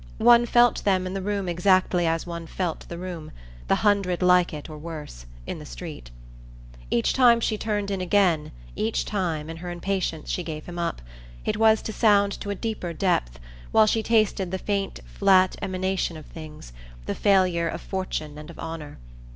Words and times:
One 0.17 0.47
felt 0.47 0.83
them 0.83 1.05
in 1.05 1.13
the 1.13 1.21
room 1.21 1.47
exactly 1.47 2.07
as 2.07 2.25
one 2.25 2.47
felt 2.47 2.87
the 2.89 2.97
room 2.97 3.31
the 3.67 3.75
hundred 3.85 4.23
like 4.23 4.51
it 4.51 4.67
or 4.67 4.79
worse 4.79 5.27
in 5.45 5.59
the 5.59 5.63
street. 5.67 6.09
Each 6.89 7.13
time 7.13 7.39
she 7.39 7.55
turned 7.55 7.91
in 7.91 8.01
again, 8.01 8.51
each 8.75 9.05
time, 9.05 9.47
in 9.47 9.57
her 9.57 9.69
impatience, 9.69 10.31
she 10.31 10.41
gave 10.41 10.65
him 10.65 10.79
up, 10.79 11.03
it 11.45 11.55
was 11.57 11.83
to 11.83 11.93
sound 11.93 12.31
to 12.41 12.49
a 12.49 12.55
deeper 12.55 12.93
depth, 12.93 13.39
while 13.71 13.85
she 13.85 14.01
tasted 14.01 14.49
the 14.49 14.57
faint 14.57 15.01
flat 15.05 15.55
emanation 15.61 16.17
of 16.17 16.25
things, 16.25 16.73
the 17.05 17.13
failure 17.13 17.67
of 17.67 17.79
fortune 17.79 18.39
and 18.39 18.49
of 18.49 18.57
honour. 18.57 18.97